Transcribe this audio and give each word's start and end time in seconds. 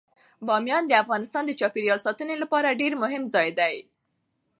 بامیان 0.47 0.83
د 0.87 0.93
افغانستان 1.03 1.43
د 1.45 1.51
چاپیریال 1.59 1.99
ساتنې 2.05 2.35
لپاره 2.43 2.77
ډیر 2.81 2.93
مهم 3.03 3.23
ځای 3.33 3.49
دی. 3.59 3.75